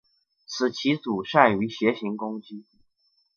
[0.47, 2.65] 此棋组善于斜行攻击。